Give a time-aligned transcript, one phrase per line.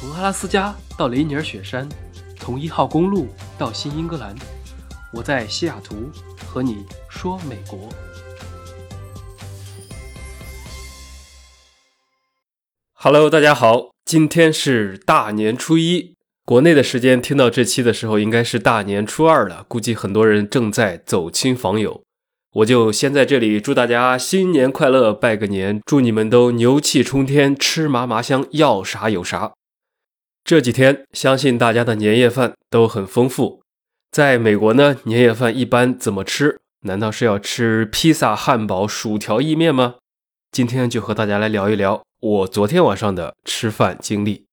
[0.00, 1.86] 从阿拉斯加到雷尼尔雪山，
[2.38, 3.28] 从一号公路
[3.58, 4.34] 到新英格兰，
[5.12, 6.10] 我在西雅图
[6.46, 7.86] 和你说美国。
[12.94, 16.14] Hello，大家好，今天是大年初一，
[16.46, 22.00] 国内的时间听到这期的时候应该是大年初二了，估计很多人正在走亲访友。
[22.54, 29.52] 我就先在这里祝大家新年快乐，拜个年，祝你们都牛气冲天，吃嘛嘛香，要啥有啥。
[30.44, 33.62] 这几天相信大家的年夜饭都很丰富。
[34.10, 36.60] 在美国呢，年夜饭一般怎么吃？
[36.82, 39.96] 难道是要吃披萨、汉堡、薯条、意面吗？
[40.50, 44.46] 今天就和大家来聊一聊我昨天晚上的吃饭经历。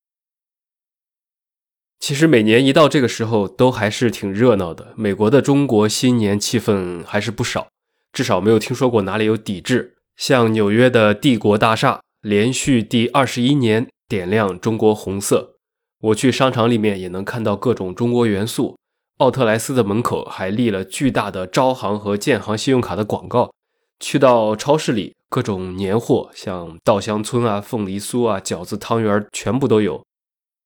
[2.00, 4.94] 其实每年一到这个时候，都还是挺热闹的。
[4.96, 7.70] 美国的中国新年气氛还是不少。
[8.14, 9.96] 至少没有听说过哪里有抵制。
[10.16, 15.57] 像纽约的帝国大厦，连续第二十一年点亮中国红色。
[16.00, 18.78] 我去商场里面也能看到各种中国元素。
[19.18, 23.52] 奥特莱斯的门口还立了巨大的招行和建行信用卡的广告。
[24.00, 30.04] 去到超市里，各种年货，像稻香村啊、凤梨酥啊、饺子、汤圆，全部都有。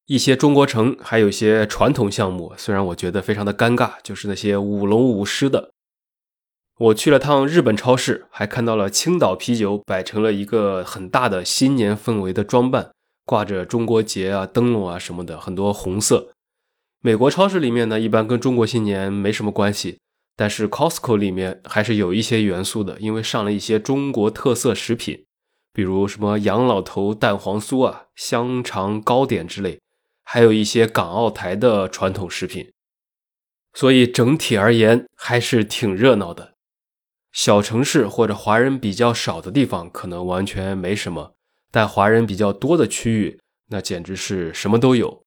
[0.08, 5.72] 一些中国城还有一些传统项目，虽然我觉得非常的尴尬，就是那些舞龙舞狮的。
[6.78, 12.92] 我去了趟日本超市，还看到了青岛啤酒摆成了一个很大的新年氛围的装扮，
[13.26, 16.34] 挂着中国结啊、灯笼啊什么的，很多红色。
[17.02, 20.00] 美国超市里面呢，一般跟中国新年没什么关系，
[20.36, 25.26] 但是 Costco 里面还是有一些元素的，因为上了一些中国特色食品，
[25.74, 29.80] 比如什么杨老头蛋黄酥啊、香肠糕点之类，
[30.24, 32.72] 还有一些港澳台的传统食品，
[33.74, 36.54] 所以整体而言还是挺热闹的。
[37.32, 41.34] 小城市或者华人比较少的地方，可能完全没什么；
[41.72, 45.24] 但华人比较多的区域，那简直是什么都有。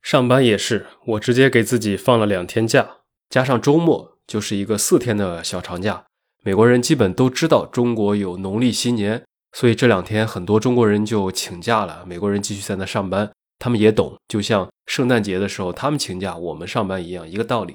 [0.00, 6.04] 上班也是，我直接给自己放了两天假，加上周末，就是一个四天的小长假。
[6.44, 13.30] 美国人基本都知道中国有农历新年，所以这两天很多中国人就请假了，美国人继续在那上班。
[13.58, 17.74] 他们也懂，就像圣诞节的时候他们请假，我们上班一样，一个道理。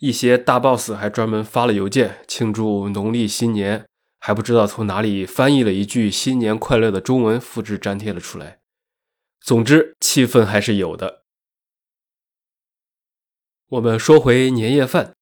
[0.00, 3.86] 一些大 boss 还专门发了邮件庆祝农历新年，
[4.20, 8.60] 还不知道从哪里翻译了一句“新年快乐”的中文，复制粘贴了出来。
[9.40, 11.22] 总之，气氛还是有的。
[13.70, 15.14] 我们说回年夜饭，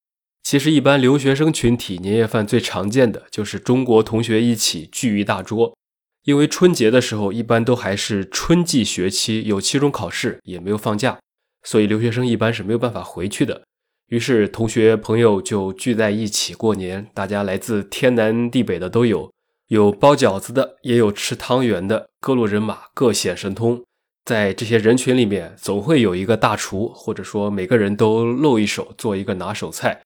[0.43, 5.77] 其实一般留学生群体年夜饭最常见的就是中国同学一起聚一大桌，
[6.25, 11.21] 因为春节的时候一般都还是春季学期，有期中考试，也没有放假，
[11.63, 13.63] 所以留学生一般是没有办法回去的。
[14.09, 19.31] 于是，同学朋友就聚在一起过年，大家来自天南地北的都有，
[19.67, 23.85] 有包饺子的，也有吃汤圆的，各路人马各显神通。
[24.25, 30.01] 在这些人群里面，总会有一个大厨，或者说每个人都露一手，做一个拿手菜。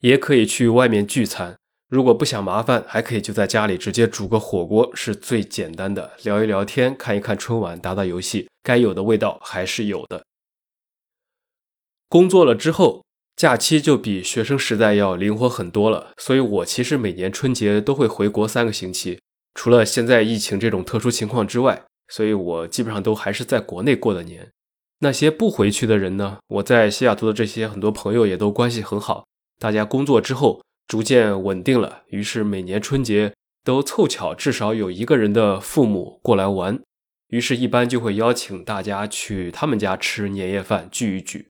[0.00, 1.58] 也可以去外面聚餐，
[1.90, 6.12] 如果不想麻烦，还可以就在家里直接煮个火锅，是最简单的。
[6.22, 10.24] 聊一聊天，看一看春晚，打打游戏，该有的味道还是有的。
[12.08, 13.04] 工作了之后。
[13.40, 19.18] 假期就比学生时代要灵活很多了，所以我其实每年春节都会回国三个星期，
[19.54, 24.50] 除了现在疫情这种特殊情况之外，所以我基本上都还是在国内过的年。
[24.98, 26.36] 那些不回去的人呢？
[26.48, 29.24] 我在西雅图的这些很多朋友也都关系很好，
[29.58, 33.32] 大家工作之后逐渐稳定了，于是每年春节
[33.64, 36.78] 都凑巧至少有一个人的父母过来玩，
[37.28, 41.49] 于是一般就会邀请大家去他们家吃年夜饭聚一聚。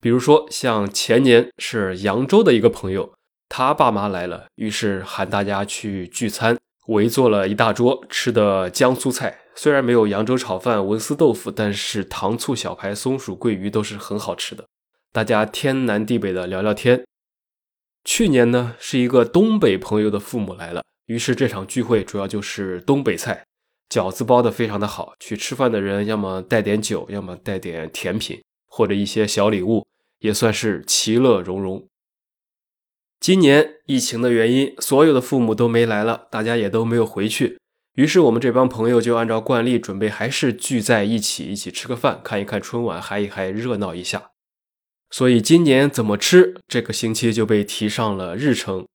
[0.00, 3.12] 比如说，像前年是扬州的一个朋友，
[3.50, 6.56] 他爸妈来了，于是喊大家去聚餐，
[6.86, 14.64] 围坐了一大桌，吃的江苏菜，虽然没有扬州炒饭、文思豆腐，但是糖醋小排、松鼠桂鱼都是很好吃的。
[15.12, 17.04] 大家天南地北的聊聊天。
[18.02, 23.44] 去年呢，是一个东北朋友的父母来了，于是这场聚会主要就是东北菜，
[23.90, 29.86] 饺子包的非常的好，去吃饭的人要么带点酒，要么带点甜品或者一些小礼物。
[30.20, 31.86] 也算是其乐融融。
[33.18, 37.58] 今年疫情的原因，所有的父母都没来了，大家也都没有回去。
[37.96, 44.30] 于是我们这帮朋友就按照惯例，准备还是聚在一起，一起吃个饭，看一看春晚，嗨一嗨，热闹一下。
[45.10, 48.86] 所以今年怎么吃，这个星期就被提上了日程。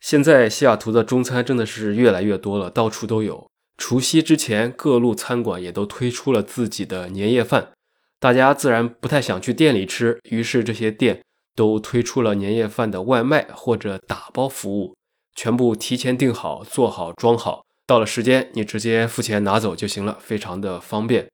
[0.00, 3.50] 现在西雅图的中餐真的是越来越多了，到处都有。
[3.76, 7.72] 除夕之前，各路餐馆也都推出了自己的年夜饭。
[8.18, 11.22] 大家自然不太想去店里吃，于是这些店
[11.54, 14.94] 都推出了年夜饭的外卖或者打包服务，
[15.34, 21.28] 全部提前订好、做好、装好，到了时间你直接付钱拿走就行了，非常的方便。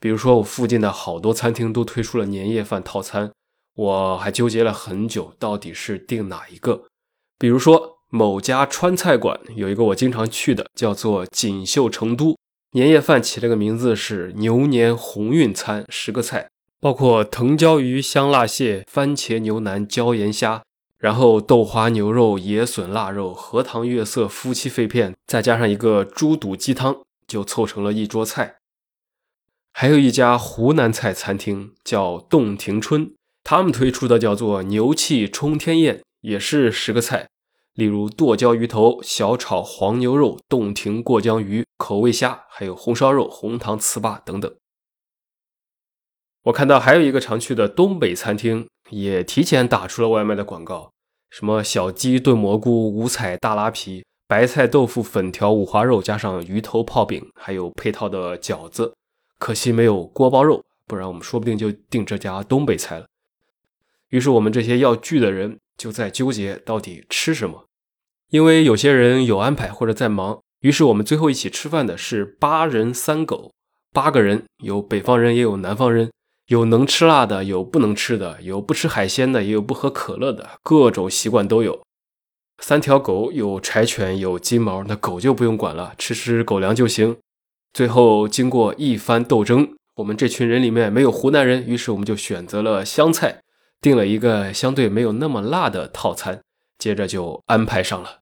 [0.00, 3.32] 比如说，我附近的好多餐厅都推出了年夜饭套餐，
[3.74, 6.84] 我还纠结了很久，到底是订哪一个。
[7.36, 12.36] 比如说，某家川菜馆有一个我经常去的，叫做锦绣成都，
[12.78, 16.48] 年夜饭起了个名字是牛年鸿运餐，十个菜，
[16.78, 20.62] 包括藤椒鱼、香辣蟹、番茄牛腩、椒盐虾，
[20.96, 28.58] 然后豆花牛肉、野笋腊肉、荷塘月色、夫妻肺片，再加上一个猪肚鸡汤，就凑成了一桌菜。
[29.72, 33.10] 还有一家湖南菜餐厅叫洞庭春，
[33.42, 37.26] 他们推出的叫做牛气冲天宴，也是十个菜，
[37.78, 44.52] 例如剁椒鱼头、小炒黄牛肉、洞庭过江鱼、口味虾，还有红烧肉、红糖糍粑等等。
[46.42, 50.90] 我看到还有一个常去的东北餐厅，也提前打出了外卖的广告，
[51.30, 58.92] 什么小鸡炖蘑菇、五彩大拉皮、白菜豆腐粉条、五花肉，加上鱼头泡饼，还有配套的饺子。
[59.38, 63.06] 可惜没有锅包肉，不然我们说不定就订这家东北菜了。
[64.08, 67.67] 于是我们这些要聚的人就在纠结到底吃什么，
[68.30, 70.38] 因为有些人有安排或者在忙。
[70.60, 73.52] 于是我们最后一起吃饭的是八人三狗，
[73.92, 76.10] 八个人，有北方人也有南方人，
[76.48, 81.80] 有能吃辣的，有不能吃的，有不吃海鲜的，也有不喝可乐的，各种习惯都有。
[82.60, 87.16] 三条狗，有柴犬，有金毛，那狗就不用管了，吃吃狗粮就行。
[87.72, 93.42] 最后经过一番斗争，我们这群人里面没有湖南人，于是我们就选择了湘菜，
[93.80, 96.40] 订了一个相对没有那么辣的套餐。
[96.78, 98.20] 接着就安排上了，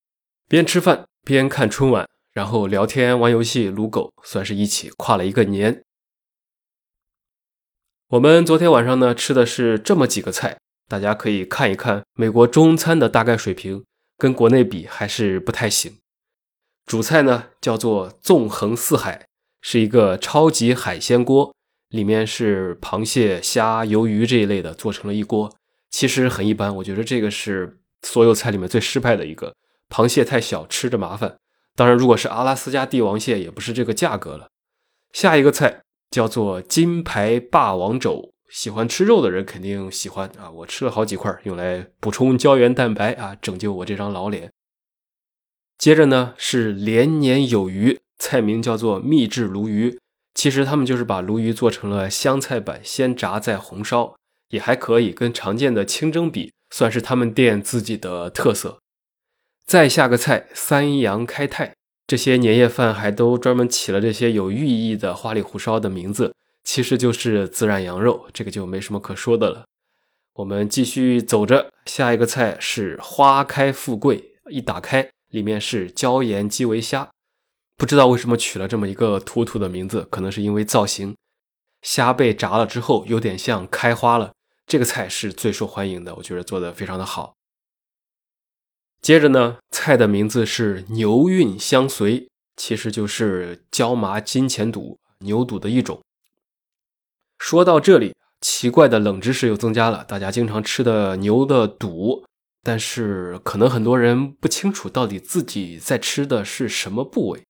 [0.48, 5.82] 边吃饭边看春晚，然后聊天、玩游戏、撸狗，算是一起跨了一个年。
[8.08, 10.58] 我们昨天晚上呢吃的是这么几个菜，
[10.88, 13.84] 大家可以看一看美国中餐的大概水平，
[14.16, 15.98] 跟国内比还是不太行。
[16.84, 19.26] 主菜呢叫做纵横四海。
[19.62, 21.52] 是一个超级海鲜锅，
[21.88, 25.52] 里面是螃蟹、虾、鱿鱼这一类的，做成了一锅。
[25.90, 29.54] 其实很一般，我觉得这个是所有菜里面最失败的一个。
[29.88, 31.36] 螃蟹太小，吃着麻烦。
[31.74, 34.48] 当然，如果是阿拉斯加帝王蟹，也不是这个价格了。
[35.12, 40.50] 下一个菜叫做金牌霸王肘，喜欢吃肉的人肯定喜欢啊！
[40.50, 44.50] 我吃了好几块，用来补充胶原蛋白啊，拯救我这张老脸。
[45.76, 47.98] 接着呢是连年有余。
[48.18, 49.98] 菜名叫做秘制鲈鱼，
[50.32, 54.16] 其实他们就是把鲈鱼做成了湘菜版，先炸再红烧，
[54.48, 58.76] 也还可以跟常见的清蒸比，算是他们店自己的特色。
[59.64, 61.73] 再下个菜三阳开泰，
[62.06, 66.34] 这些年夜饭还都专门起了这些有寓意的花里胡哨的名字，
[66.64, 69.64] 其实就是孜然羊肉，这个就没什么可说的了。
[70.34, 77.08] 我们继续走着，下一个菜是花开富贵，一打开里面是椒盐基围虾。
[77.78, 81.17] 不知道为什么取了这么一个土土的名字，可能是因为造型。
[81.81, 84.32] 虾被炸了之后，有点像开花了。
[84.66, 87.34] 这个菜是最受欢迎的，我觉得做的非常的好。
[89.00, 96.00] 接着呢，菜的名字是牛运相随，其实就是椒麻金钱肚牛肚的一种。
[97.38, 102.24] 说到这里，奇怪的冷知识又增加了，大家经常吃的牛的肚，
[102.64, 107.44] 但是可能很多人不清楚到底自己在吃的是什么部位。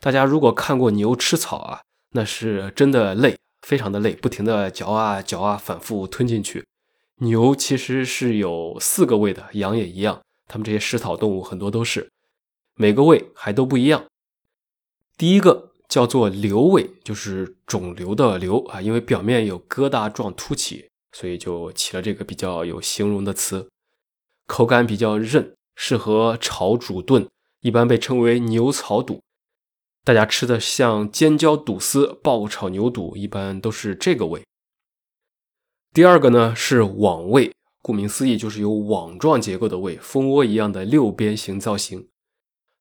[0.00, 6.64] 大家如果看过牛吃草啊，那是真的累，非常的累，不停的嚼啊嚼啊，反复吞进去。
[7.16, 12.10] 牛其实是有四个胃的，羊也一样，它们这些食草动物很多都是，
[12.74, 14.04] 每个胃还都不一样。
[15.16, 23.68] 第一个叫做瘤胃，就是肿瘤的瘤啊，因为表面有疙瘩状凸起，所以就起了这个比较有形容的词。
[24.46, 27.28] 口感比较韧，适合炒、煮、炖，
[27.60, 29.20] 一般被称为牛草肚。
[30.04, 34.42] 大家吃的像尖椒肚丝、爆炒牛肚，一般都是这个胃。
[35.94, 42.08] 第二个呢是网胃，顾名思义就是有网状结构的胃，蜂窝一样的六边形造型。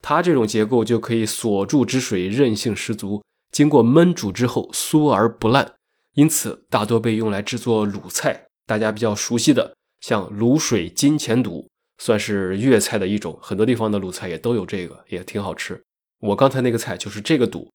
[0.02, 5.76] 它这种结构就可以锁住汁水，韧性十足，经过焖煮之后酥而不烂，
[6.16, 8.48] 因此大多被用来制作卤菜。
[8.66, 15.80] 大家比较熟悉的像卤水金钱肚，算是粤菜的一种，很多地方的卤菜也都有这个，也挺好吃。
[16.22, 17.72] 我刚才那个菜就是这个肚，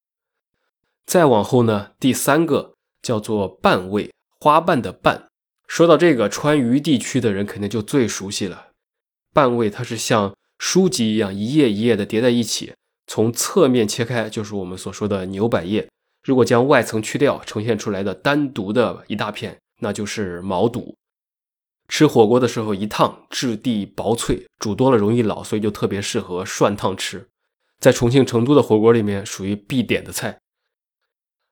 [1.05, 5.27] 再往后呢，第三个叫做瓣味，花瓣的瓣。
[5.67, 8.69] 说到这个，川渝地区的人肯定就最熟悉了。
[9.33, 12.73] 瓣味它是像书籍一样，一页一页的叠在一起，
[13.09, 15.89] 从侧面切开就是我们所说的牛百叶。
[16.23, 20.95] 如果将外层去掉，呈现出来的单独的一大片，那就是毛肚。
[21.89, 27.27] 吃火锅的时候一烫，质地薄脆，煮多了容易老，所以就特别适合涮烫吃。
[27.79, 30.39] 在重庆、成都的火锅里面属于必点的菜。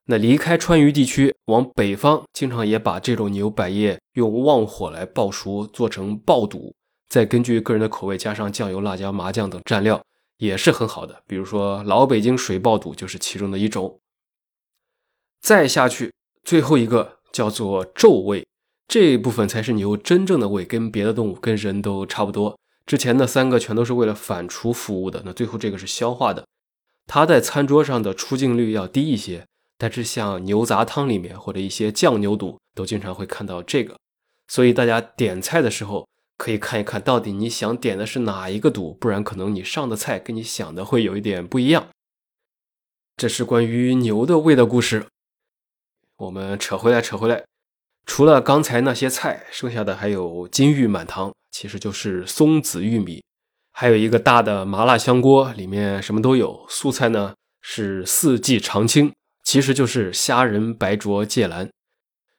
[0.07, 6.75] 那离开川渝地区，往北方，经常也把这种牛百叶用旺火来爆熟，做成爆肚，
[7.09, 10.05] 再根据个人的口味加上酱油、辣椒、麻酱等蘸料，
[10.37, 11.23] 也是很好的。
[11.27, 13.99] 比如说老北京水爆肚就是其中的一种。
[15.41, 16.13] 再下去，
[16.43, 18.47] 最后一个叫做皱胃，
[18.87, 22.59] 这一部分才是牛真正的胃，跟别的动物、跟人都差不多。
[22.87, 26.47] 之前的三个全都是为了反刍服务的，那最后这个是消化的，
[27.07, 29.47] 它在餐桌上的出镜率要低一些。
[29.77, 33.97] 但是像牛杂汤里面或者一些酱牛肚都经常会看到这个，
[34.47, 41.89] 所以大家点菜的时候可以看一看到底你想点的是哪一个肚，不然可能你上的菜跟你想的会有一点不一样。
[43.17, 45.07] 这是关于牛的胃的故事。
[46.17, 47.45] 我们扯回来，扯回来，
[48.07, 53.23] 除了刚才那些菜，剩下的还有金玉满堂，其实就是松子玉米，
[53.71, 56.67] 还有一个大的麻辣香锅，里面什么都有。
[56.69, 57.33] 素菜呢
[57.63, 59.13] 是四季常青。
[59.45, 61.71] 其实就是虾仁、白灼、芥蓝。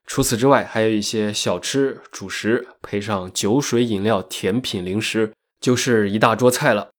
[0.06, 5.32] 除此之外，还有一些小吃、主食，配上酒水、饮料、甜品、零食，
[5.62, 6.90] 就是一大桌菜了。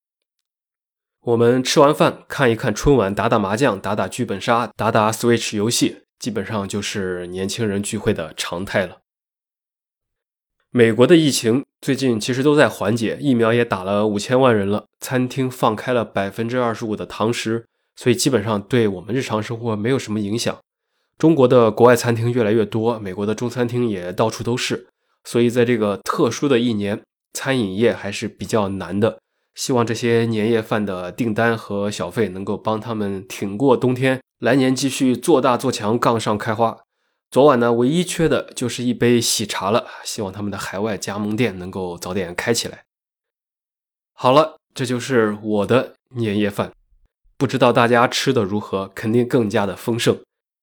[1.21, 9.03] 我们吃完饭，看一看春晚，打打麻将，打打剧本杀，打打 Switch 游戏，基本上就是年轻人聚会的常态了。
[10.77, 17.65] 美国的疫情最近其实都在缓解，疫苗也打了五千万人了，餐厅放开了百分之二十五的堂食。
[17.97, 20.55] 所以基本上对我们日常生活没有什么影响。
[21.17, 24.87] 中国的国外餐厅越来越多，美国的中餐厅也到处都是。
[25.25, 27.01] 所以在这个特殊的一年，
[27.33, 29.17] 餐饮业还是比较难的。
[29.55, 36.77] 希望这些年夜饭的订单和小费能够帮他们挺过冬天，来年继续做大做强，杠上开花。
[37.31, 39.87] 昨晚呢，唯一缺的就是一杯喜茶了。
[40.05, 42.85] 希望他们的海外加盟店能够早点开起来。
[44.13, 46.73] 好了，这就是我的年夜饭。
[47.37, 50.19] 不知道大家吃的如何，肯定更加的丰盛。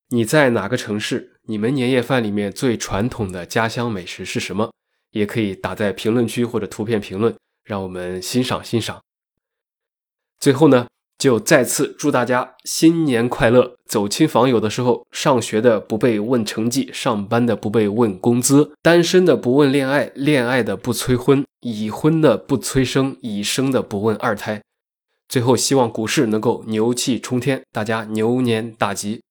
[0.09, 1.39] 你在哪个城市？
[1.43, 4.71] 你们年夜饭里面最传统的家乡美食是什么？
[5.11, 9.03] 也可以打在评论区或者图片评论，让我们欣赏欣赏。
[10.39, 13.75] 最后呢，就再次祝大家新年快乐！
[13.85, 24.61] 走亲访友的时候，上学的不被问成绩，上班的不被问工资，单身的不问恋爱，恋爱的不催婚，已婚的不催生，已生的不问二胎。
[25.29, 29.21] 最后，希望股市能够牛气冲天，大家牛年大吉。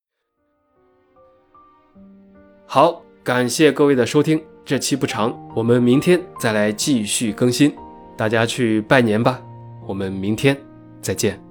[2.65, 7.75] 好，感谢各位的收听，这期不长，我们明天再来继续更新。
[8.17, 9.41] 大家去拜年吧，
[9.85, 10.57] 我们明天
[11.01, 11.42] 再见。